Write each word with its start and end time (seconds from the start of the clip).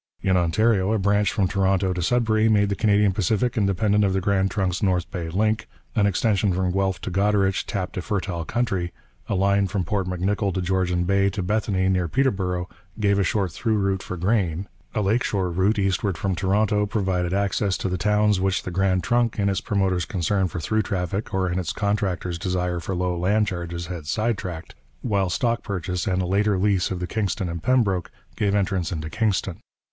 In 0.23 0.35
Ontario, 0.35 0.91
a 0.93 0.97
branch 0.97 1.31
from 1.31 1.47
Toronto 1.47 1.93
to 1.93 2.01
Sudbury 2.01 2.49
made 2.49 2.69
the 2.69 2.75
Canadian 2.75 3.11
Pacific 3.11 3.55
independent 3.55 4.03
of 4.03 4.13
the 4.13 4.19
Grand 4.19 4.49
Trunk's 4.49 4.81
North 4.81 5.11
Bay 5.11 5.29
link, 5.29 5.67
an 5.95 6.07
extension 6.07 6.51
from 6.53 6.71
Guelph 6.71 6.99
to 7.01 7.11
Goderich 7.11 7.67
tapped 7.67 7.97
a 7.97 8.01
fertile 8.01 8.43
country, 8.43 8.91
a 9.29 9.35
line 9.35 9.67
from 9.67 9.83
Port 9.83 10.07
M'Nicoll 10.07 10.57
on 10.57 10.63
Georgian 10.63 11.03
Bay 11.03 11.29
to 11.29 11.43
Bethany 11.43 11.87
near 11.87 12.07
Peterborough 12.07 12.67
gave 12.99 13.19
a 13.19 13.23
short 13.23 13.51
through 13.51 13.77
route 13.77 14.01
for 14.01 14.17
grain, 14.17 14.67
a 14.95 15.03
lake 15.03 15.23
shore 15.23 15.51
route 15.51 15.77
eastward 15.77 16.17
from 16.17 16.33
Toronto 16.33 16.87
provided 16.87 17.31
access 17.31 17.77
to 17.77 17.87
the 17.87 17.95
towns 17.99 18.39
which 18.41 18.63
the 18.63 18.71
Grand 18.71 19.03
Trunk, 19.03 19.37
in 19.37 19.49
its 19.49 19.61
promoters' 19.61 20.05
concern 20.05 20.47
for 20.47 20.59
through 20.59 20.81
traffic 20.81 21.31
or 21.31 21.47
in 21.47 21.59
its 21.59 21.71
contractors' 21.71 22.39
desire 22.39 22.79
for 22.79 22.95
low 22.95 23.15
land 23.15 23.45
charges, 23.45 23.85
had 23.85 24.07
side 24.07 24.39
tracked, 24.39 24.73
while 25.03 25.29
stock 25.29 25.61
purchase 25.61 26.07
and 26.07 26.23
later 26.23 26.55
a 26.55 26.57
lease 26.57 26.89
of 26.89 26.99
the 26.99 27.05
Kingston 27.05 27.47
and 27.47 27.61
Pembroke 27.61 28.09
gave 28.35 28.55
entrance 28.55 28.91
into 28.91 29.07
Kingston. 29.07 29.59